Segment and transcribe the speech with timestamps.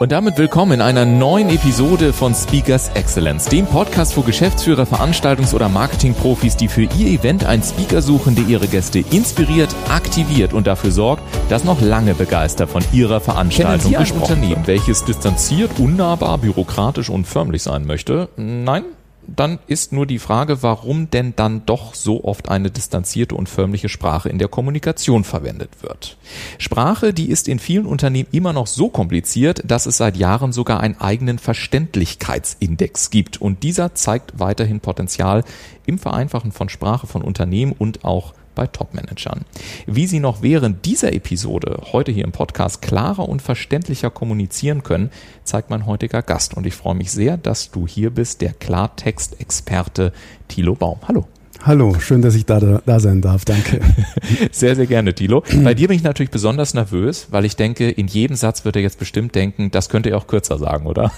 [0.00, 5.54] Und damit willkommen in einer neuen Episode von Speakers Excellence, dem Podcast für Geschäftsführer, Veranstaltungs-
[5.54, 10.66] oder Marketingprofis, die für ihr Event einen Speaker suchen, der ihre Gäste inspiriert, aktiviert und
[10.66, 14.66] dafür sorgt, dass noch lange begeistert von ihrer Veranstaltung gesprochen wird.
[14.66, 18.28] Welches distanziert, unnahbar, bürokratisch und förmlich sein möchte?
[18.36, 18.82] Nein?
[19.26, 23.88] Dann ist nur die Frage, warum denn dann doch so oft eine distanzierte und förmliche
[23.88, 26.16] Sprache in der Kommunikation verwendet wird.
[26.58, 30.80] Sprache, die ist in vielen Unternehmen immer noch so kompliziert, dass es seit Jahren sogar
[30.80, 35.44] einen eigenen Verständlichkeitsindex gibt und dieser zeigt weiterhin Potenzial
[35.86, 39.42] im Vereinfachen von Sprache von Unternehmen und auch bei Topmanagern.
[39.86, 45.10] Wie Sie noch während dieser Episode heute hier im Podcast klarer und verständlicher kommunizieren können,
[45.44, 46.54] zeigt mein heutiger Gast.
[46.54, 50.12] Und ich freue mich sehr, dass du hier bist, der Klartextexperte
[50.48, 50.98] Thilo Baum.
[51.06, 51.26] Hallo.
[51.66, 53.46] Hallo, schön, dass ich da, da, sein darf.
[53.46, 53.80] Danke.
[54.52, 55.42] Sehr, sehr gerne, Thilo.
[55.62, 58.82] Bei dir bin ich natürlich besonders nervös, weil ich denke, in jedem Satz wird er
[58.82, 61.10] jetzt bestimmt denken, das könnte er auch kürzer sagen, oder?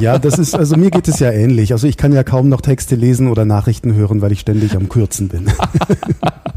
[0.00, 1.72] Ja, das ist, also mir geht es ja ähnlich.
[1.72, 4.88] Also ich kann ja kaum noch Texte lesen oder Nachrichten hören, weil ich ständig am
[4.88, 5.46] Kürzen bin.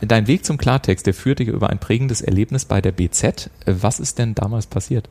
[0.00, 3.50] Dein Weg zum Klartext, der führte über ein prägendes Erlebnis bei der BZ.
[3.66, 5.08] Was ist denn damals passiert?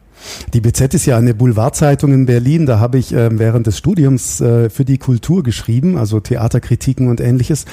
[0.53, 2.65] Die BZ ist ja eine Boulevardzeitung in Berlin.
[2.65, 7.19] Da habe ich äh, während des Studiums äh, für die Kultur geschrieben, also Theaterkritiken und
[7.19, 7.65] ähnliches.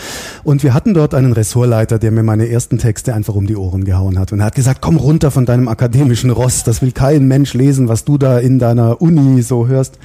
[0.42, 3.84] Und wir hatten dort einen Ressortleiter, der mir meine ersten Texte einfach um die Ohren
[3.84, 6.64] gehauen hat und er hat gesagt, komm runter von deinem akademischen Ross.
[6.64, 9.98] Das will kein Mensch lesen, was du da in deiner Uni so hörst.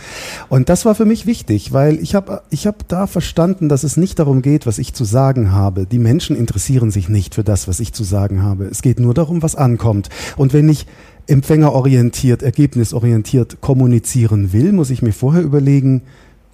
[0.47, 3.97] Und das war für mich wichtig, weil ich habe ich hab da verstanden, dass es
[3.97, 5.85] nicht darum geht, was ich zu sagen habe.
[5.85, 6.58] Die Menschen interessieren
[6.91, 8.65] sich nicht für das, was ich zu sagen habe.
[8.65, 10.09] Es geht nur darum, was ankommt.
[10.37, 10.85] Und wenn ich
[11.27, 16.01] empfängerorientiert, ergebnisorientiert kommunizieren will, muss ich mir vorher überlegen,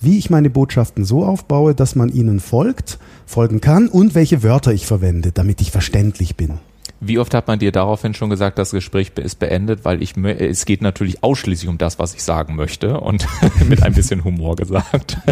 [0.02, 4.74] wie ich meine Botschaften so aufbaue, dass man ihnen folgt, folgen kann und welche Wörter
[4.74, 6.60] ich verwende, damit ich verständlich bin.
[7.02, 10.66] Wie oft hat man dir daraufhin schon gesagt, das Gespräch ist beendet, weil ich es
[10.66, 13.28] geht natürlich ausschließlich um das, was ich sagen möchte und
[13.70, 15.18] mit ein bisschen Humor gesagt.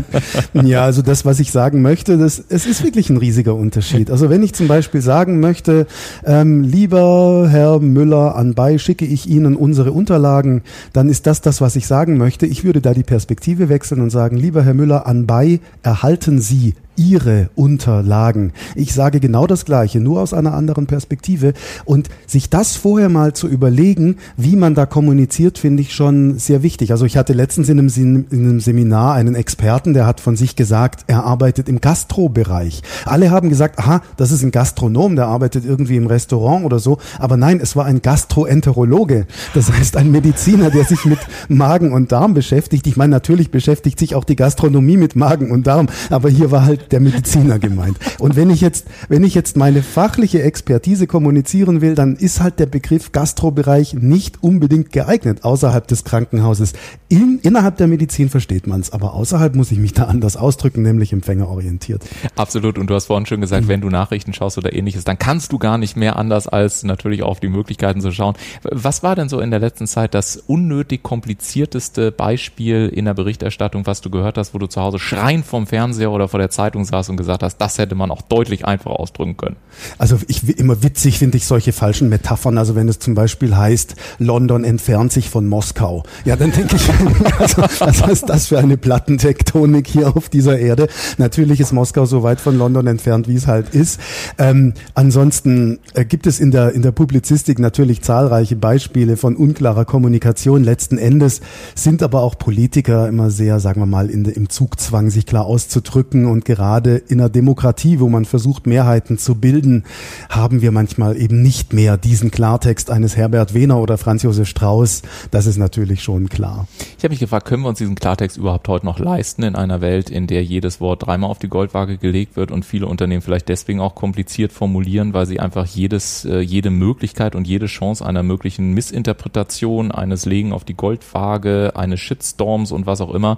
[0.53, 4.11] Ja, also das, was ich sagen möchte, das es ist wirklich ein riesiger Unterschied.
[4.11, 5.87] Also wenn ich zum Beispiel sagen möchte,
[6.25, 10.61] ähm, lieber Herr Müller, anbei schicke ich Ihnen unsere Unterlagen,
[10.93, 12.45] dann ist das das, was ich sagen möchte.
[12.45, 17.49] Ich würde da die Perspektive wechseln und sagen, lieber Herr Müller, anbei erhalten Sie ihre
[17.55, 18.53] Unterlagen.
[18.75, 21.53] Ich sage genau das Gleiche, nur aus einer anderen Perspektive.
[21.85, 26.63] Und sich das vorher mal zu überlegen, wie man da kommuniziert, finde ich schon sehr
[26.63, 26.91] wichtig.
[26.91, 30.55] Also ich hatte letztens in einem, in einem Seminar einen Experten, der hat von sich
[30.55, 32.81] gesagt, er arbeitet im Gastrobereich.
[33.05, 36.99] Alle haben gesagt, aha, das ist ein Gastronom, der arbeitet irgendwie im Restaurant oder so.
[37.19, 39.27] Aber nein, es war ein Gastroenterologe.
[39.53, 42.87] Das heißt ein Mediziner, der sich mit Magen und Darm beschäftigt.
[42.87, 45.87] Ich meine, natürlich beschäftigt sich auch die Gastronomie mit Magen und Darm.
[46.09, 47.97] Aber hier war halt der Mediziner gemeint.
[48.19, 52.59] Und wenn ich jetzt, wenn ich jetzt meine fachliche Expertise kommunizieren will, dann ist halt
[52.59, 56.73] der Begriff Gastrobereich nicht unbedingt geeignet außerhalb des Krankenhauses.
[57.09, 60.81] In, innerhalb der Medizin versteht man es, aber außerhalb muss ich mich da anders ausdrücken,
[60.81, 62.03] nämlich empfängerorientiert.
[62.35, 62.77] Absolut.
[62.77, 63.69] Und du hast vorhin schon gesagt, mhm.
[63.69, 67.21] wenn du Nachrichten schaust oder ähnliches, dann kannst du gar nicht mehr anders als natürlich
[67.21, 68.35] auf die Möglichkeiten zu schauen.
[68.63, 73.85] Was war denn so in der letzten Zeit das unnötig komplizierteste Beispiel in der Berichterstattung,
[73.85, 76.72] was du gehört hast, wo du zu Hause schreien vom Fernseher oder vor der Zeitung
[76.73, 79.55] Zeitung saß und gesagt hast, das hätte man auch deutlich einfacher ausdrücken können.
[79.97, 82.57] Also ich immer witzig finde ich solche falschen Metaphern.
[82.57, 86.03] Also wenn es zum Beispiel heißt, London entfernt sich von Moskau.
[86.25, 86.89] Ja, dann denke ich,
[87.39, 90.87] also, was ist das für eine Plattentektonik hier auf dieser Erde?
[91.17, 93.99] Natürlich ist Moskau so weit von London entfernt, wie es halt ist.
[94.37, 99.85] Ähm, ansonsten äh, gibt es in der, in der Publizistik natürlich zahlreiche Beispiele von unklarer
[99.85, 100.63] Kommunikation.
[100.63, 101.41] Letzten Endes
[101.75, 106.25] sind aber auch Politiker immer sehr, sagen wir mal, in, im Zugzwang, sich klar auszudrücken
[106.25, 109.83] und gerade gerade in einer Demokratie, wo man versucht, Mehrheiten zu bilden,
[110.29, 115.01] haben wir manchmal eben nicht mehr diesen Klartext eines Herbert Wehner oder Franz Josef Strauß.
[115.29, 116.65] Das ist natürlich schon klar.
[116.97, 119.81] Ich habe mich gefragt, können wir uns diesen Klartext überhaupt heute noch leisten in einer
[119.81, 123.49] Welt, in der jedes Wort dreimal auf die Goldwaage gelegt wird und viele Unternehmen vielleicht
[123.49, 128.23] deswegen auch kompliziert formulieren, weil sie einfach jedes, äh, jede Möglichkeit und jede Chance einer
[128.23, 133.37] möglichen Missinterpretation, eines Legen auf die Goldwaage, eines Shitstorms und was auch immer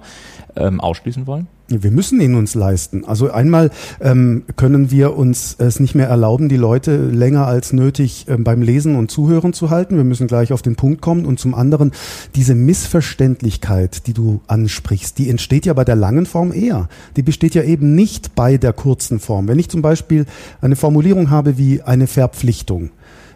[0.54, 1.48] ähm, ausschließen wollen?
[1.68, 3.04] Wir müssen ihn uns leisten.
[3.04, 3.70] Also einmal
[4.00, 8.62] ähm, können wir uns es nicht mehr erlauben, die Leute länger als nötig ähm, beim
[8.62, 9.96] Lesen und Zuhören zu halten.
[9.96, 11.26] Wir müssen gleich auf den Punkt kommen.
[11.26, 11.90] Und zum anderen
[12.36, 16.88] diese Missverständlichkeit, die du ansprichst, die entsteht ja bei der langen Form eher.
[17.16, 19.48] Die besteht ja eben nicht bei der kurzen Form.
[19.48, 20.26] Wenn ich zum Beispiel
[20.60, 22.90] eine Formulierung habe wie eine Verpflichtung,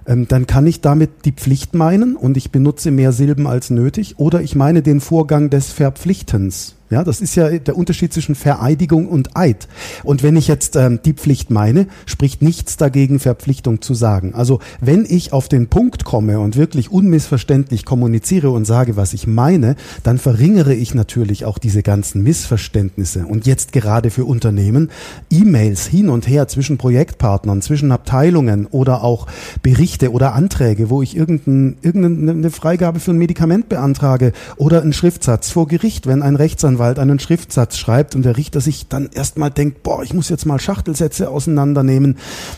[0.06, 4.19] ähm, dann kann ich damit die Pflicht meinen und ich benutze mehr Silben als nötig
[4.19, 6.77] oder ich meine den Vorgang des Verpflichtens.
[6.91, 9.69] Ja, das ist ja der Unterschied zwischen Vereidigung und Eid.
[10.03, 14.35] Und wenn ich jetzt ähm, die Pflicht meine, spricht nichts dagegen, Verpflichtung zu sagen.
[14.35, 19.29] Also wenn ich auf den Punkt komme und wirklich unmissverständlich kommuniziere und sage, was ich
[19.29, 23.25] meine, dann verringere ich natürlich auch diese ganzen Missverständnisse.
[23.25, 24.91] Und jetzt gerade für Unternehmen,
[25.31, 29.29] E-Mails hin und her zwischen Projektpartnern, zwischen Abteilungen oder auch
[29.63, 35.51] Berichte oder Anträge, wo ich irgendein, irgendeine Freigabe für ein Medikament beantrage oder einen Schriftsatz
[35.51, 39.50] vor Gericht, wenn ein Rechtsanwalt Rechtsanwalt einen Schriftsatz schreibt und der Richter sich dann erstmal
[39.50, 42.17] denkt, boah, ich muss jetzt mal Schachtelsätze auseinandernehmen,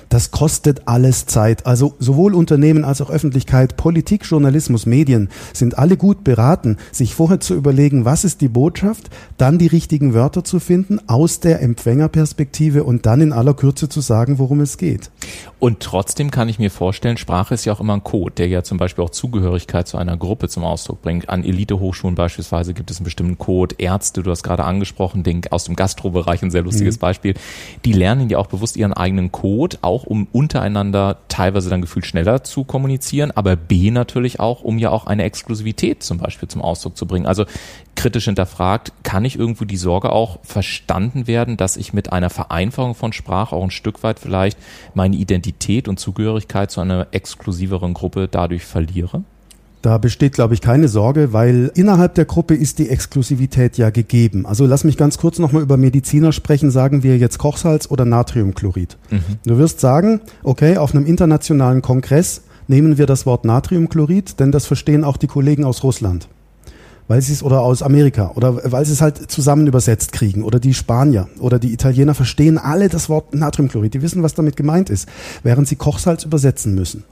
[0.08, 1.66] das kostet alles Zeit.
[1.66, 7.40] Also sowohl Unternehmen als auch Öffentlichkeit, Politik, Journalismus, Medien sind alle gut beraten, sich vorher
[7.40, 12.84] zu überlegen, was ist die Botschaft, dann die richtigen Wörter zu finden aus der Empfängerperspektive
[12.84, 15.10] und dann in aller Kürze zu sagen, worum es geht.
[15.58, 18.62] Und trotzdem kann ich mir vorstellen, Sprache ist ja auch immer ein Code, der ja
[18.62, 21.28] zum Beispiel auch Zugehörigkeit zu einer Gruppe zum Ausdruck bringt.
[21.28, 23.76] An Elitehochschulen beispielsweise gibt es einen bestimmten Code.
[23.78, 27.00] Ärzte, du hast gerade angesprochen, den aus dem Gastrobereich ein sehr lustiges mhm.
[27.00, 27.34] Beispiel.
[27.84, 32.44] Die lernen ja auch bewusst ihren eigenen Code, auch um untereinander teilweise dann gefühlt schneller
[32.44, 36.96] zu kommunizieren, aber B natürlich auch, um ja auch eine Exklusivität zum Beispiel zum Ausdruck
[36.96, 37.26] zu bringen.
[37.26, 37.44] Also
[37.96, 42.94] kritisch hinterfragt, kann ich irgendwo die Sorge auch verstanden werden, dass ich mit einer Vereinfachung
[42.94, 44.58] von Sprache auch ein Stück weit vielleicht
[44.94, 49.24] meine Identität und Zugehörigkeit zu einer exklusiveren Gruppe dadurch verliere?
[49.82, 54.46] Da besteht, glaube ich, keine Sorge, weil innerhalb der Gruppe ist die Exklusivität ja gegeben.
[54.46, 56.70] Also lass mich ganz kurz nochmal über Mediziner sprechen.
[56.70, 58.96] Sagen wir jetzt Kochsalz oder Natriumchlorid.
[59.11, 59.20] Mhm.
[59.44, 64.67] Du wirst sagen, okay, auf einem internationalen Kongress nehmen wir das Wort Natriumchlorid, denn das
[64.67, 66.29] verstehen auch die Kollegen aus Russland
[67.08, 70.58] weil sie es oder aus Amerika oder weil sie es halt zusammen übersetzt kriegen oder
[70.58, 74.88] die Spanier oder die Italiener verstehen alle das Wort Natriumchlorid, die wissen, was damit gemeint
[74.88, 75.08] ist,
[75.43, 77.05] während sie Kochsalz übersetzen müssen.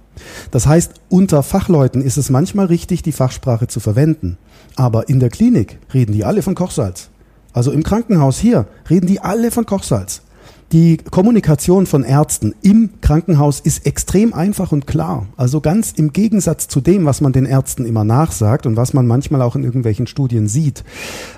[0.51, 4.39] Das heißt, unter Fachleuten ist es manchmal richtig, die Fachsprache zu verwenden,
[4.77, 7.11] aber in der Klinik reden die alle von Kochsalz.
[7.53, 10.23] Also im Krankenhaus hier reden die alle von Kochsalz.
[10.73, 15.27] Die Kommunikation von Ärzten im Krankenhaus ist extrem einfach und klar.
[15.37, 19.05] Also ganz im Gegensatz zu dem, was man den Ärzten immer nachsagt und was man
[19.05, 20.85] manchmal auch in irgendwelchen Studien sieht.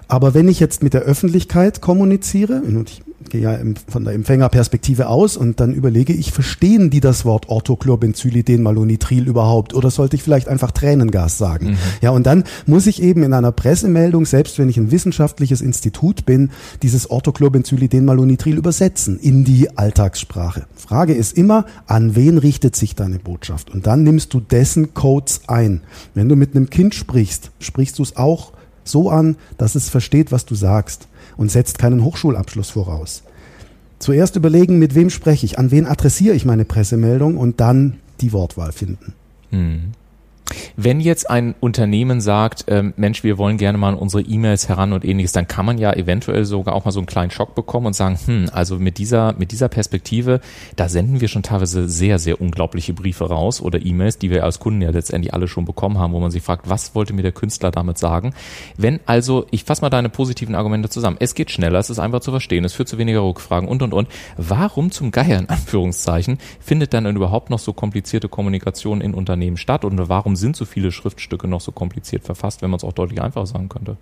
[0.07, 3.59] Aber wenn ich jetzt mit der Öffentlichkeit kommuniziere, und ich gehe ja
[3.89, 9.91] von der Empfängerperspektive aus und dann überlege ich, verstehen die das Wort Orthochlorbenzylidenmalonitril überhaupt oder
[9.91, 11.71] sollte ich vielleicht einfach Tränengas sagen?
[11.71, 11.77] Mhm.
[12.01, 16.27] Ja, und dann muss ich eben in einer Pressemeldung, selbst wenn ich ein wissenschaftliches Institut
[16.27, 16.51] bin,
[16.83, 20.67] dieses Orthochlorbenzylidenmalonitril übersetzen in die Alltagssprache.
[20.75, 23.71] Frage ist immer, an wen richtet sich deine Botschaft?
[23.71, 25.83] Und dann nimmst du dessen Codes ein.
[26.15, 28.53] Wenn du mit einem Kind sprichst, sprichst du es auch
[28.85, 33.23] so an, dass es versteht, was du sagst und setzt keinen Hochschulabschluss voraus.
[33.99, 38.33] Zuerst überlegen, mit wem spreche ich, an wen adressiere ich meine Pressemeldung und dann die
[38.33, 39.15] Wortwahl finden.
[39.51, 39.93] Hm.
[40.77, 45.05] Wenn jetzt ein Unternehmen sagt, ähm, Mensch, wir wollen gerne mal unsere E-Mails heran und
[45.05, 47.95] ähnliches, dann kann man ja eventuell sogar auch mal so einen kleinen Schock bekommen und
[47.95, 50.41] sagen, hm, also mit dieser, mit dieser Perspektive,
[50.77, 54.59] da senden wir schon teilweise sehr, sehr unglaubliche Briefe raus oder E-Mails, die wir als
[54.59, 57.33] Kunden ja letztendlich alle schon bekommen haben, wo man sich fragt, was wollte mir der
[57.33, 58.35] Künstler damit sagen?
[58.77, 62.21] Wenn also, ich fasse mal deine positiven Argumente zusammen, es geht schneller, es ist einfach
[62.21, 64.09] zu verstehen, es führt zu weniger Rückfragen und, und, und.
[64.37, 69.85] Warum zum Geier in Anführungszeichen findet dann überhaupt noch so komplizierte Kommunikation in Unternehmen statt
[69.85, 73.23] und warum sind so viele Schriftstücke noch so kompliziert verfasst, wenn man es auch deutlich
[73.23, 73.97] einfacher sagen könnte?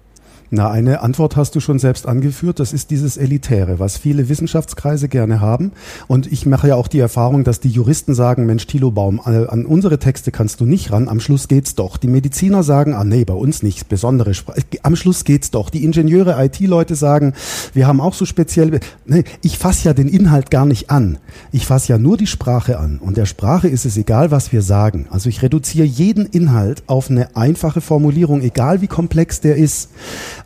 [0.52, 2.58] Na, eine Antwort hast du schon selbst angeführt.
[2.58, 5.70] Das ist dieses Elitäre, was viele Wissenschaftskreise gerne haben.
[6.08, 9.64] Und ich mache ja auch die Erfahrung, dass die Juristen sagen, Mensch, Thilo Baum, an
[9.64, 11.06] unsere Texte kannst du nicht ran.
[11.06, 11.96] Am Schluss geht's doch.
[11.98, 13.88] Die Mediziner sagen, ah, nee, bei uns nicht.
[13.88, 14.60] Besondere Sprache.
[14.82, 15.70] Am Schluss geht's doch.
[15.70, 17.34] Die Ingenieure, IT-Leute sagen,
[17.72, 21.18] wir haben auch so spezielle, nee, ich fasse ja den Inhalt gar nicht an.
[21.52, 22.98] Ich fasse ja nur die Sprache an.
[22.98, 25.06] Und der Sprache ist es egal, was wir sagen.
[25.10, 29.90] Also ich reduziere jeden Inhalt auf eine einfache Formulierung, egal wie komplex der ist.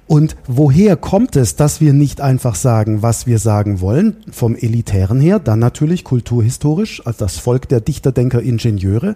[0.06, 4.16] Und woher kommt es, dass wir nicht einfach sagen, was wir sagen wollen?
[4.30, 9.14] Vom Elitären her, dann natürlich kulturhistorisch, als das Volk der Dichter, Denker, Ingenieure,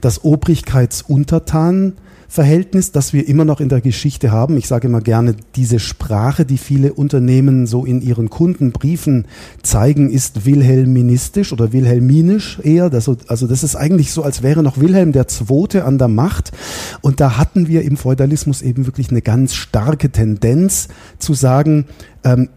[0.00, 1.98] das Obrigkeitsuntertanen,
[2.30, 4.56] Verhältnis, das wir immer noch in der Geschichte haben.
[4.56, 9.26] Ich sage immer gerne, diese Sprache, die viele Unternehmen so in ihren Kundenbriefen
[9.64, 12.88] zeigen, ist wilhelministisch oder wilhelminisch eher.
[12.88, 16.52] Das, also das ist eigentlich so, als wäre noch Wilhelm der Zweite an der Macht.
[17.00, 20.86] Und da hatten wir im Feudalismus eben wirklich eine ganz starke Tendenz
[21.18, 21.86] zu sagen,
[22.22, 22.48] ähm,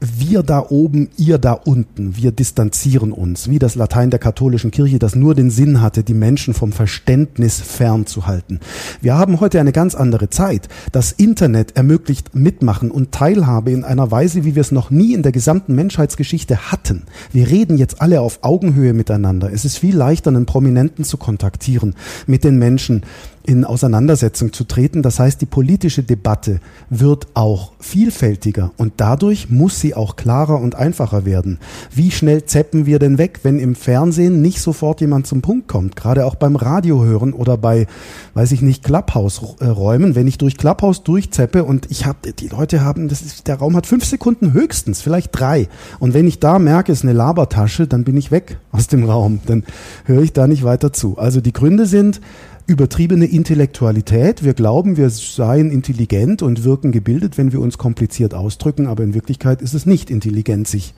[0.00, 4.98] wir da oben, ihr da unten, wir distanzieren uns, wie das Latein der katholischen Kirche,
[4.98, 8.60] das nur den Sinn hatte, die Menschen vom Verständnis fernzuhalten.
[9.00, 10.68] Wir haben heute eine ganz andere Zeit.
[10.92, 15.22] Das Internet ermöglicht Mitmachen und Teilhabe in einer Weise, wie wir es noch nie in
[15.22, 17.04] der gesamten Menschheitsgeschichte hatten.
[17.32, 19.50] Wir reden jetzt alle auf Augenhöhe miteinander.
[19.52, 21.94] Es ist viel leichter, einen Prominenten zu kontaktieren,
[22.26, 23.02] mit den Menschen
[23.46, 25.02] in Auseinandersetzung zu treten.
[25.02, 26.60] Das heißt, die politische Debatte
[26.90, 31.58] wird auch vielfältiger und dadurch muss sie auch klarer und einfacher werden.
[31.94, 35.96] Wie schnell zeppen wir denn weg, wenn im Fernsehen nicht sofort jemand zum Punkt kommt?
[35.96, 37.86] Gerade auch beim Radio hören oder bei,
[38.34, 40.14] weiß ich nicht, Clubhouse-Räumen.
[40.14, 43.76] Wenn ich durch Clubhouse durchzeppe und ich habe, die Leute haben, das ist, der Raum
[43.76, 45.68] hat fünf Sekunden höchstens, vielleicht drei.
[46.00, 49.04] Und wenn ich da merke, es ist eine Labertasche, dann bin ich weg aus dem
[49.04, 49.40] Raum.
[49.46, 49.64] Dann
[50.04, 51.16] höre ich da nicht weiter zu.
[51.16, 52.20] Also die Gründe sind,
[52.66, 54.42] übertriebene Intellektualität.
[54.42, 59.14] Wir glauben, wir seien intelligent und wirken gebildet, wenn wir uns kompliziert ausdrücken, aber in
[59.14, 60.94] Wirklichkeit ist es nicht intelligent, sich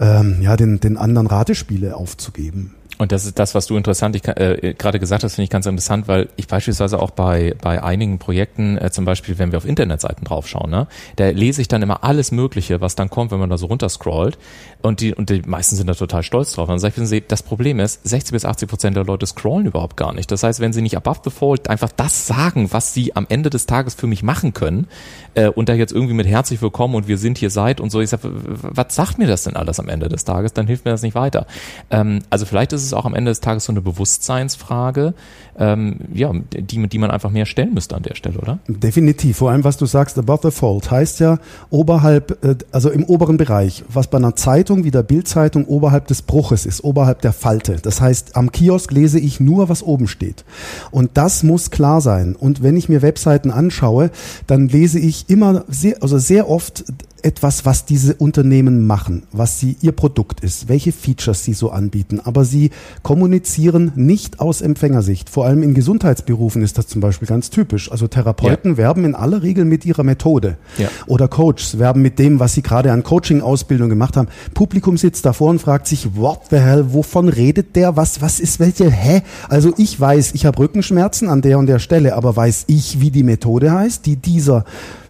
[0.00, 2.74] ähm, ja, den, den anderen Ratespiele aufzugeben.
[2.98, 5.66] Und das ist das, was du interessant ich, äh, gerade gesagt hast, finde ich ganz
[5.66, 9.64] interessant, weil ich beispielsweise auch bei, bei einigen Projekten, äh, zum Beispiel, wenn wir auf
[9.64, 10.86] Internetseiten draufschauen, ne,
[11.16, 14.38] da lese ich dann immer alles Mögliche, was dann kommt, wenn man da so runterscrollt.
[14.80, 16.68] Und die, und die meisten sind da total stolz drauf.
[16.68, 19.96] Und dann sage ich, das Problem ist, 60 bis 80 Prozent der Leute scrollen überhaupt
[19.96, 20.30] gar nicht.
[20.30, 23.50] Das heißt, wenn sie nicht above the fold einfach das sagen, was sie am Ende
[23.50, 24.86] des Tages für mich machen können,
[25.34, 28.00] äh, und da jetzt irgendwie mit herzlich willkommen und wir sind hier seid und so,
[28.00, 30.52] ich sage, was sagt mir das denn alles am Ende des Tages?
[30.52, 31.46] Dann hilft mir das nicht weiter.
[31.90, 35.14] Ähm, also vielleicht ist es auch am Ende des Tages so eine Bewusstseinsfrage,
[35.58, 38.58] ähm, ja, die, die man einfach mehr stellen müsste an der Stelle, oder?
[38.66, 39.38] Definitiv.
[39.38, 41.38] Vor allem, was du sagst, above the fold, heißt ja
[41.70, 46.22] oberhalb, äh, also im oberen Bereich, was bei einer Zeitung wie der Bildzeitung oberhalb des
[46.22, 47.76] Bruches ist, oberhalb der Falte.
[47.82, 50.44] Das heißt, am Kiosk lese ich nur, was oben steht.
[50.90, 52.34] Und das muss klar sein.
[52.36, 54.10] Und wenn ich mir Webseiten anschaue,
[54.46, 56.84] dann lese ich immer sehr, also sehr oft
[57.24, 62.20] etwas, was diese Unternehmen machen, was sie ihr Produkt ist, welche Features sie so anbieten.
[62.22, 62.70] Aber sie
[63.02, 65.30] kommunizieren nicht aus Empfängersicht.
[65.30, 67.90] Vor allem in Gesundheitsberufen ist das zum Beispiel ganz typisch.
[67.90, 68.76] Also Therapeuten ja.
[68.76, 70.58] werben in aller Regel mit ihrer Methode.
[70.76, 70.88] Ja.
[71.06, 74.28] Oder Coaches werben mit dem, was sie gerade an Coaching-Ausbildung gemacht haben.
[74.52, 77.96] Publikum sitzt davor und fragt sich, what the hell, wovon redet der?
[77.96, 78.90] Was, was ist welche?
[78.90, 79.22] Hä?
[79.48, 83.10] Also ich weiß, ich habe Rückenschmerzen an der und der Stelle, aber weiß ich, wie
[83.10, 84.64] die Methode heißt, die dieser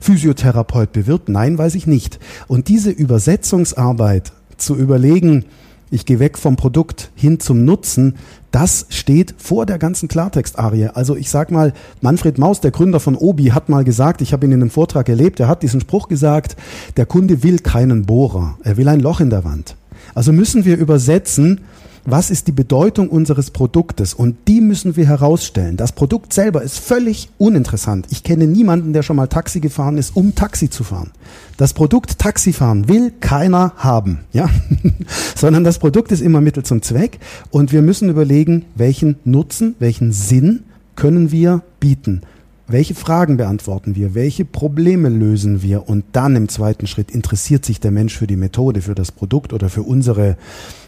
[0.05, 1.31] Physiotherapeut bewirbt?
[1.31, 2.19] Nein, weiß ich nicht.
[2.47, 5.47] Und diese Übersetzungsarbeit zu überlegen,
[5.91, 8.17] ich gehe weg vom Produkt hin zum Nutzen,
[8.51, 10.89] das steht vor der ganzen Klartext-Arie.
[10.89, 14.45] Also ich sag mal, Manfred Maus, der Gründer von Obi, hat mal gesagt, ich habe
[14.45, 16.55] ihn in einem Vortrag erlebt, er hat diesen Spruch gesagt,
[16.99, 19.75] der Kunde will keinen Bohrer, er will ein Loch in der Wand.
[20.15, 21.63] Also müssen wir übersetzen,
[22.05, 25.77] was ist die Bedeutung unseres Produktes und die müssen wir herausstellen.
[25.77, 28.07] Das Produkt selber ist völlig uninteressant.
[28.11, 31.13] Ich kenne niemanden, der schon mal Taxi gefahren ist, um Taxi zu fahren.
[31.57, 34.49] Das Produkt Taxifahren will keiner haben, ja,
[35.35, 37.19] sondern das Produkt ist immer Mittel zum Zweck
[37.51, 40.65] und wir müssen überlegen, welchen Nutzen, welchen Sinn
[40.97, 42.23] können wir bieten.
[42.67, 44.15] Welche Fragen beantworten wir?
[44.15, 45.89] Welche Probleme lösen wir?
[45.89, 49.53] Und dann im zweiten Schritt interessiert sich der Mensch für die Methode, für das Produkt
[49.53, 50.37] oder für unsere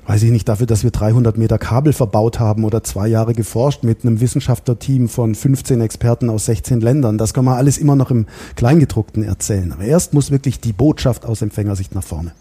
[0.07, 3.83] weiß ich nicht, dafür, dass wir 300 Meter Kabel verbaut haben oder zwei Jahre geforscht
[3.83, 7.19] mit einem Wissenschaftlerteam von 15 Experten aus 16 Ländern.
[7.19, 9.73] Das kann man alles immer noch im Kleingedruckten erzählen.
[9.73, 12.33] Aber erst muss wirklich die Botschaft aus Empfängersicht nach vorne.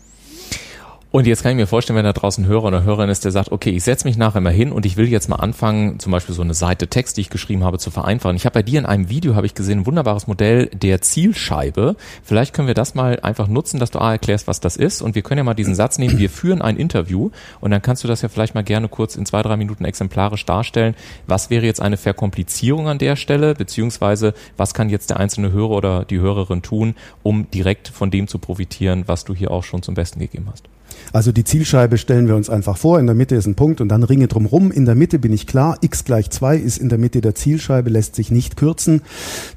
[1.16, 3.54] Und jetzt kann ich mir vorstellen, wenn da draußen Hörer oder Hörerin ist, der sagt,
[3.54, 6.36] okay, ich setze mich nachher mal hin und ich will jetzt mal anfangen, zum Beispiel
[6.36, 8.36] so eine Seite Text, die ich geschrieben habe, zu vereinfachen.
[8.36, 11.96] Ich habe bei dir in einem Video, habe ich gesehen, ein wunderbares Modell der Zielscheibe.
[12.22, 15.02] Vielleicht können wir das mal einfach nutzen, dass du A erklärst, was das ist.
[15.02, 17.30] Und wir können ja mal diesen Satz nehmen, wir führen ein Interview
[17.62, 20.44] und dann kannst du das ja vielleicht mal gerne kurz in zwei, drei Minuten exemplarisch
[20.46, 20.96] darstellen.
[21.28, 25.78] Was wäre jetzt eine Verkomplizierung an der Stelle, beziehungsweise was kann jetzt der einzelne Hörer
[25.78, 26.94] oder die Hörerin tun,
[27.24, 30.68] um direkt von dem zu profitieren, was du hier auch schon zum Besten gegeben hast?
[31.14, 33.90] Also die Zielscheibe stellen wir uns einfach vor, in der Mitte ist ein Punkt und
[33.90, 34.72] dann Ringe drumherum.
[34.72, 37.90] In der Mitte bin ich klar, x gleich 2 ist in der Mitte der Zielscheibe,
[37.90, 39.02] lässt sich nicht kürzen.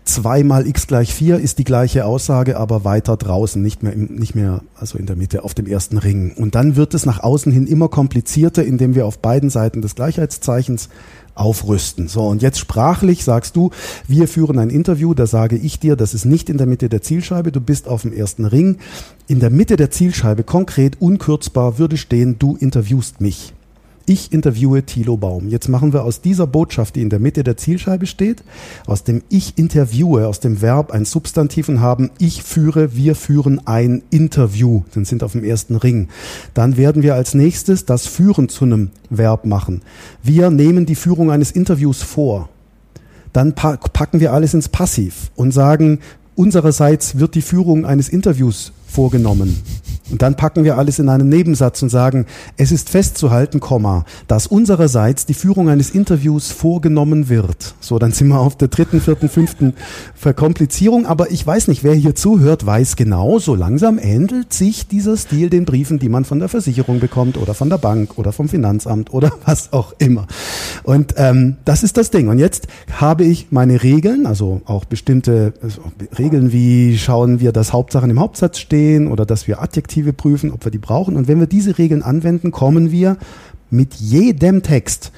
[0.04, 4.34] 2 mal x gleich 4 ist die gleiche Aussage, aber weiter draußen, nicht mehr, nicht
[4.34, 6.32] mehr also in der Mitte auf dem ersten Ring.
[6.36, 9.94] Und dann wird es nach außen hin immer komplizierter, indem wir auf beiden Seiten des
[9.94, 10.88] Gleichheitszeichens
[11.38, 12.08] aufrüsten.
[12.08, 13.70] So, und jetzt sprachlich sagst du,
[14.06, 17.02] wir führen ein Interview, da sage ich dir, das ist nicht in der Mitte der
[17.02, 18.78] Zielscheibe, du bist auf dem ersten Ring.
[19.26, 23.52] In der Mitte der Zielscheibe, konkret, unkürzbar, würde stehen, du interviewst mich.
[24.08, 25.48] Ich interviewe Thilo Baum.
[25.48, 28.42] Jetzt machen wir aus dieser Botschaft, die in der Mitte der Zielscheibe steht,
[28.86, 33.66] aus dem Ich interviewe, aus dem Verb ein Substantiv und haben Ich führe, wir führen
[33.66, 34.82] ein Interview.
[34.94, 36.08] Dann sind auf dem ersten Ring.
[36.54, 39.82] Dann werden wir als nächstes das Führen zu einem Verb machen.
[40.22, 42.48] Wir nehmen die Führung eines Interviews vor.
[43.34, 45.98] Dann packen wir alles ins Passiv und sagen,
[46.34, 49.62] unsererseits wird die Führung eines Interviews vorgenommen.
[50.10, 54.46] Und dann packen wir alles in einen Nebensatz und sagen, es ist festzuhalten, Komma, dass
[54.46, 57.74] unsererseits die Führung eines Interviews vorgenommen wird.
[57.80, 59.74] So, dann sind wir auf der dritten, vierten, fünften
[60.14, 61.06] Verkomplizierung.
[61.06, 65.50] Aber ich weiß nicht, wer hier zuhört, weiß genau, so langsam ähnelt sich dieser Stil
[65.50, 69.12] den Briefen, die man von der Versicherung bekommt oder von der Bank oder vom Finanzamt
[69.12, 70.26] oder was auch immer.
[70.84, 72.28] Und ähm, das ist das Ding.
[72.28, 75.82] Und jetzt habe ich meine Regeln, also auch bestimmte also
[76.18, 80.52] Regeln wie schauen wir, dass Hauptsachen im Hauptsatz stehen oder dass wir Adjektive Adjektive prüfen,
[80.52, 81.16] ob wir die brauchen.
[81.16, 83.16] Und wenn wir diese Regeln anwenden, kommen wir
[83.70, 85.12] mit jedem Text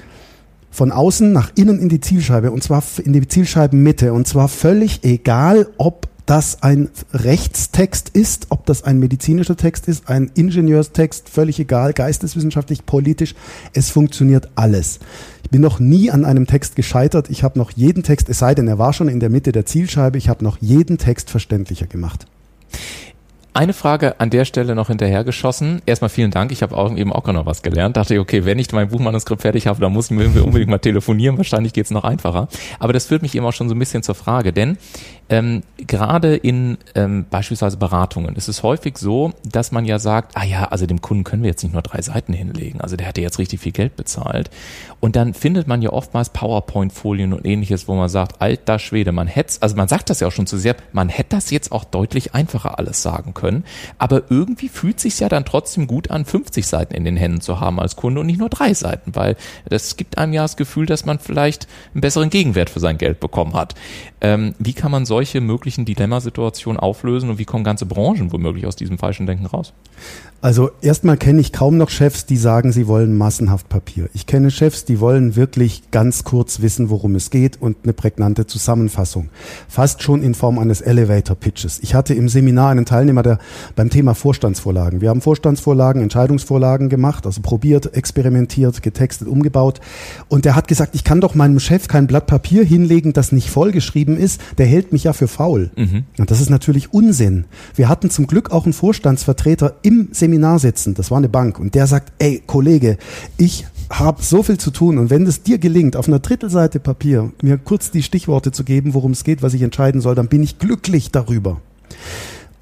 [0.71, 5.05] von außen nach innen in die Zielscheibe und zwar in die Zielscheibenmitte und zwar völlig
[5.05, 11.59] egal, ob das ein Rechtstext ist, ob das ein medizinischer Text ist, ein Ingenieurstext, völlig
[11.59, 13.35] egal, geisteswissenschaftlich, politisch,
[13.73, 15.01] es funktioniert alles.
[15.43, 17.31] Ich bin noch nie an einem Text gescheitert.
[17.31, 19.67] Ich habe noch jeden Text, es sei denn, er war schon in der Mitte der
[19.67, 22.27] Zielscheibe, ich habe noch jeden Text verständlicher gemacht.
[23.53, 25.83] Eine Frage an der Stelle noch hinterhergeschossen.
[25.85, 26.53] Erstmal vielen Dank.
[26.53, 27.97] Ich habe auch eben auch noch was gelernt.
[27.97, 30.79] Dachte ich, okay, wenn ich mein Buchmanuskript fertig habe, dann muss ich mir unbedingt mal
[30.79, 31.37] telefonieren.
[31.37, 32.47] Wahrscheinlich geht's noch einfacher.
[32.79, 34.79] Aber das führt mich eben auch schon so ein bisschen zur Frage, denn
[35.31, 40.45] ähm, gerade in ähm, beispielsweise Beratungen ist es häufig so, dass man ja sagt, ah
[40.45, 42.81] ja, also dem Kunden können wir jetzt nicht nur drei Seiten hinlegen.
[42.81, 44.51] Also der hat ja jetzt richtig viel Geld bezahlt.
[44.99, 49.29] Und dann findet man ja oftmals PowerPoint-Folien und ähnliches, wo man sagt, alter Schwede, man
[49.29, 51.85] hätte also man sagt das ja auch schon zu sehr, man hätte das jetzt auch
[51.85, 53.40] deutlich einfacher alles sagen können.
[53.99, 57.61] Aber irgendwie fühlt sich ja dann trotzdem gut an, 50 Seiten in den Händen zu
[57.61, 59.37] haben als Kunde und nicht nur drei Seiten, weil
[59.69, 63.21] das gibt einem ja das Gefühl, dass man vielleicht einen besseren Gegenwert für sein Geld
[63.21, 63.75] bekommen hat.
[64.21, 68.77] Ähm, wie kann man solche möglichen Dilemmasituationen auflösen und wie kommen ganze Branchen womöglich aus
[68.77, 69.73] diesem falschen Denken raus?
[70.43, 74.09] Also erstmal kenne ich kaum noch Chefs, die sagen, sie wollen massenhaft Papier.
[74.15, 78.47] Ich kenne Chefs, die wollen wirklich ganz kurz wissen, worum es geht und eine prägnante
[78.47, 79.29] Zusammenfassung.
[79.69, 81.79] Fast schon in Form eines Elevator Pitches.
[81.83, 83.30] Ich hatte im Seminar einen Teilnehmer, der
[83.77, 85.01] beim Thema Vorstandsvorlagen.
[85.01, 89.81] Wir haben Vorstandsvorlagen, Entscheidungsvorlagen gemacht, also probiert, experimentiert, getextet, umgebaut.
[90.29, 93.51] Und der hat gesagt, ich kann doch meinem Chef kein Blatt Papier hinlegen, das nicht
[93.51, 94.41] vollgeschrieben ist.
[94.59, 95.71] Der hält mich ja für faul.
[95.77, 96.05] Mhm.
[96.19, 97.45] Und das ist natürlich Unsinn.
[97.77, 101.59] Wir hatten zum Glück auch einen Vorstandsvertreter im Seminar Seminar sitzen, das war eine Bank,
[101.59, 102.97] und der sagt, ey, Kollege,
[103.37, 107.33] ich habe so viel zu tun und wenn es dir gelingt, auf einer Drittelseite Papier
[107.43, 110.43] mir kurz die Stichworte zu geben, worum es geht, was ich entscheiden soll, dann bin
[110.43, 111.61] ich glücklich darüber.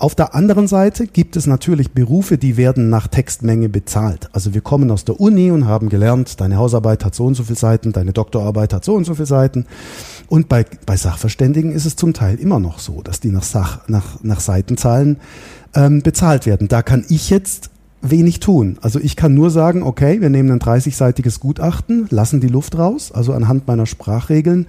[0.00, 4.28] Auf der anderen Seite gibt es natürlich Berufe, die werden nach Textmenge bezahlt.
[4.32, 7.42] Also wir kommen aus der Uni und haben gelernt, deine Hausarbeit hat so und so
[7.42, 9.66] viele Seiten, deine Doktorarbeit hat so und so viele Seiten.
[10.28, 13.88] Und bei, bei Sachverständigen ist es zum Teil immer noch so, dass die nach, Sach,
[13.88, 15.16] nach, nach Seitenzahlen
[15.74, 16.68] ähm, bezahlt werden.
[16.68, 18.78] Da kann ich jetzt wenig tun.
[18.80, 23.10] Also ich kann nur sagen, okay, wir nehmen ein 30-seitiges Gutachten, lassen die Luft raus,
[23.10, 24.68] also anhand meiner Sprachregeln.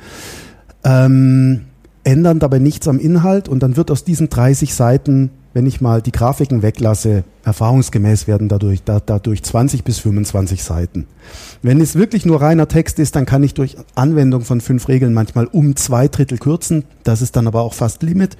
[0.83, 1.65] Ähm,
[2.09, 6.01] ändern dabei nichts am Inhalt und dann wird aus diesen 30 Seiten, wenn ich mal
[6.01, 11.05] die Grafiken weglasse, erfahrungsgemäß werden dadurch, da, dadurch 20 bis 25 Seiten.
[11.61, 15.13] Wenn es wirklich nur reiner Text ist, dann kann ich durch Anwendung von fünf Regeln
[15.13, 16.83] manchmal um zwei Drittel kürzen.
[17.03, 18.37] Das ist dann aber auch fast Limit.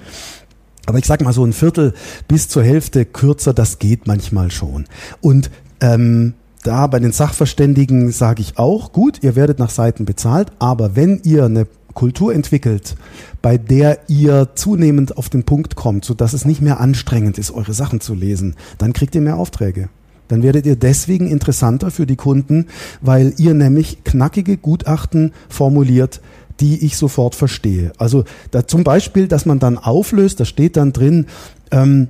[0.86, 1.94] Aber ich sag mal so ein Viertel
[2.26, 4.86] bis zur Hälfte kürzer, das geht manchmal schon.
[5.20, 10.50] Und ähm, da bei den Sachverständigen sage ich auch, gut, ihr werdet nach Seiten bezahlt,
[10.58, 12.96] aber wenn ihr eine Kultur entwickelt,
[13.42, 17.50] bei der ihr zunehmend auf den Punkt kommt, so dass es nicht mehr anstrengend ist,
[17.50, 19.88] eure Sachen zu lesen, dann kriegt ihr mehr Aufträge.
[20.28, 22.66] Dann werdet ihr deswegen interessanter für die Kunden,
[23.00, 26.20] weil ihr nämlich knackige Gutachten formuliert,
[26.60, 27.92] die ich sofort verstehe.
[27.98, 31.26] Also da zum Beispiel, dass man dann auflöst, da steht dann drin,
[31.72, 32.08] ähm,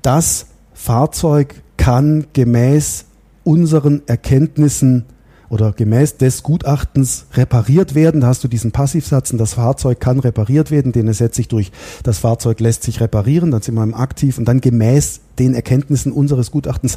[0.00, 3.06] das Fahrzeug kann gemäß
[3.44, 5.04] unseren Erkenntnissen
[5.50, 8.22] oder gemäß des Gutachtens repariert werden.
[8.22, 11.72] Da hast du diesen Passivsatz, das Fahrzeug kann repariert werden, den ersetze ich durch,
[12.04, 16.12] das Fahrzeug lässt sich reparieren, dann sind wir im Aktiv und dann gemäß den Erkenntnissen
[16.12, 16.96] unseres Gutachtens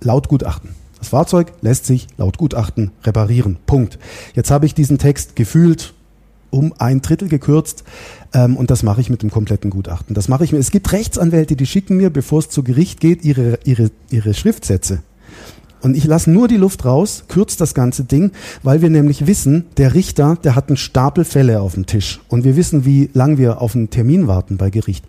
[0.00, 0.70] laut Gutachten.
[0.98, 3.56] Das Fahrzeug lässt sich laut Gutachten reparieren.
[3.66, 3.98] Punkt.
[4.34, 5.94] Jetzt habe ich diesen Text gefühlt
[6.50, 7.82] um ein Drittel gekürzt
[8.32, 10.14] ähm, und das mache ich mit dem kompletten Gutachten.
[10.14, 10.58] Das mache ich mir.
[10.58, 15.02] Es gibt Rechtsanwälte, die schicken mir, bevor es zu Gericht geht, ihre, ihre, ihre Schriftsätze.
[15.84, 18.30] Und ich lasse nur die Luft raus, kürze das ganze Ding,
[18.62, 22.22] weil wir nämlich wissen, der Richter, der hat einen Stapel Fälle auf dem Tisch.
[22.28, 25.04] Und wir wissen, wie lang wir auf einen Termin warten bei Gericht.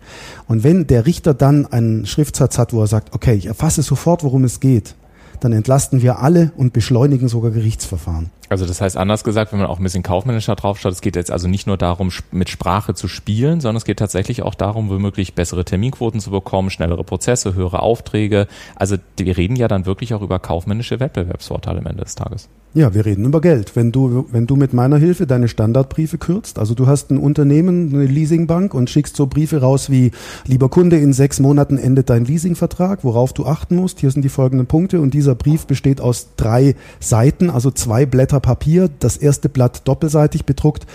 [0.46, 4.22] Und wenn der Richter dann einen Schriftsatz hat, wo er sagt, okay, ich erfasse sofort,
[4.22, 4.96] worum es geht,
[5.40, 8.28] dann entlasten wir alle und beschleunigen sogar Gerichtsverfahren.
[8.48, 11.30] Also das heißt anders gesagt, wenn man auch ein bisschen kaufmännischer draufschaut, es geht jetzt
[11.30, 15.34] also nicht nur darum, mit Sprache zu spielen, sondern es geht tatsächlich auch darum, womöglich
[15.34, 18.46] bessere Terminquoten zu bekommen, schnellere Prozesse, höhere Aufträge.
[18.74, 22.48] Also wir reden ja dann wirklich auch über kaufmännische Wettbewerbsvorteile am Ende des Tages.
[22.76, 23.74] Ja, wir reden über Geld.
[23.74, 27.94] Wenn du, wenn du mit meiner Hilfe deine Standardbriefe kürzt, also du hast ein Unternehmen,
[27.94, 30.10] eine Leasingbank und schickst so Briefe raus wie,
[30.44, 34.00] lieber Kunde, in sechs Monaten endet dein Leasingvertrag, worauf du achten musst.
[34.00, 38.35] Hier sind die folgenden Punkte und dieser Brief besteht aus drei Seiten, also zwei Blätter
[38.40, 38.88] Papier.
[38.98, 40.86] Das erste Blatt doppelseitig bedruckt,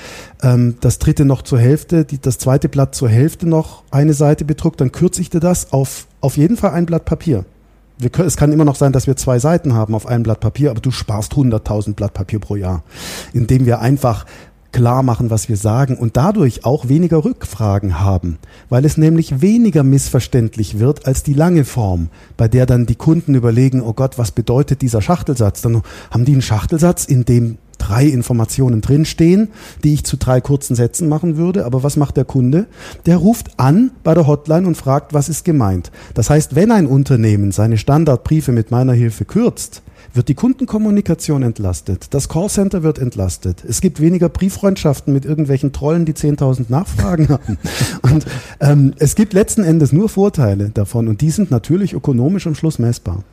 [0.41, 4.45] ähm, das dritte noch zur Hälfte, die, das zweite Blatt zur Hälfte noch eine Seite
[4.45, 4.81] bedruckt.
[4.81, 7.45] Dann kürze ich dir das auf, auf jeden Fall ein Blatt Papier
[8.09, 10.71] können, es kann immer noch sein, dass wir zwei Seiten haben auf einem Blatt Papier,
[10.71, 12.83] aber du sparst 100.000 Blatt Papier pro Jahr,
[13.33, 14.25] indem wir einfach
[14.71, 18.37] klar machen, was wir sagen und dadurch auch weniger Rückfragen haben,
[18.69, 23.35] weil es nämlich weniger missverständlich wird als die lange Form, bei der dann die Kunden
[23.35, 25.61] überlegen, oh Gott, was bedeutet dieser Schachtelsatz?
[25.61, 27.57] Dann haben die einen Schachtelsatz, in dem
[27.91, 29.49] drei Informationen drinstehen,
[29.83, 31.65] die ich zu drei kurzen Sätzen machen würde.
[31.65, 32.67] Aber was macht der Kunde?
[33.05, 35.91] Der ruft an bei der Hotline und fragt, was ist gemeint.
[36.13, 39.81] Das heißt, wenn ein Unternehmen seine Standardbriefe mit meiner Hilfe kürzt,
[40.13, 46.05] wird die Kundenkommunikation entlastet, das Callcenter wird entlastet, es gibt weniger Brieffreundschaften mit irgendwelchen Trollen,
[46.05, 47.57] die 10.000 Nachfragen haben.
[48.01, 48.25] Und
[48.59, 52.79] ähm, es gibt letzten Endes nur Vorteile davon und die sind natürlich ökonomisch am Schluss
[52.79, 53.23] messbar.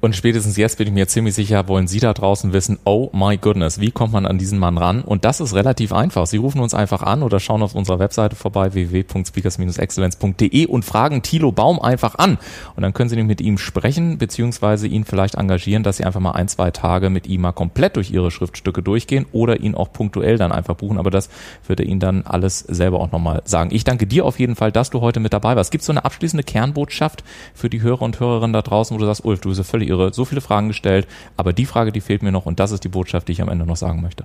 [0.00, 3.36] Und spätestens jetzt bin ich mir ziemlich sicher, wollen Sie da draußen wissen, oh my
[3.38, 5.02] goodness, wie kommt man an diesen Mann ran?
[5.02, 6.26] Und das ist relativ einfach.
[6.26, 11.50] Sie rufen uns einfach an oder schauen auf unserer Webseite vorbei, www.speakers-excellence.de und fragen Thilo
[11.50, 12.38] Baum einfach an.
[12.76, 16.32] Und dann können Sie mit ihm sprechen, beziehungsweise ihn vielleicht engagieren, dass Sie einfach mal
[16.32, 20.36] ein, zwei Tage mit ihm mal komplett durch Ihre Schriftstücke durchgehen oder ihn auch punktuell
[20.36, 20.98] dann einfach buchen.
[20.98, 21.30] Aber das
[21.66, 23.70] wird er Ihnen dann alles selber auch nochmal sagen.
[23.72, 25.70] Ich danke dir auf jeden Fall, dass du heute mit dabei warst.
[25.70, 29.06] Gibt es so eine abschließende Kernbotschaft für die Hörer und Hörerinnen da draußen, wo du
[29.06, 32.00] sagst, Ulf, du bist ja völlig irre, so viele Fragen gestellt, aber die Frage, die
[32.00, 34.24] fehlt mir noch und das ist die Botschaft, die ich am Ende noch sagen möchte.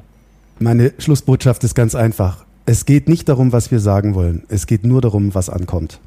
[0.60, 2.45] Meine Schlussbotschaft ist ganz einfach.
[2.65, 4.43] Es geht nicht darum, was wir sagen wollen.
[4.47, 6.00] Es geht nur darum, was ankommt.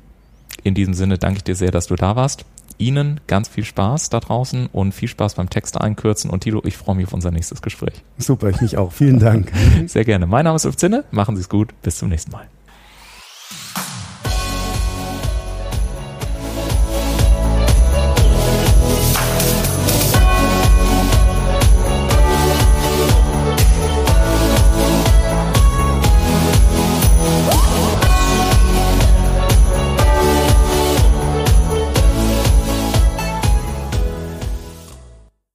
[0.62, 2.44] In diesem Sinne danke ich dir sehr, dass du da warst.
[2.78, 6.30] Ihnen ganz viel Spaß da draußen und viel Spaß beim Texte einkürzen.
[6.30, 8.02] Und Tilo, ich freue mich auf unser nächstes Gespräch.
[8.18, 8.92] Super, ich mich auch.
[8.92, 9.52] Vielen Dank.
[9.86, 10.26] Sehr gerne.
[10.26, 11.04] Mein Name ist Ulf Zinne.
[11.10, 11.72] Machen Sie es gut.
[11.82, 12.46] Bis zum nächsten Mal.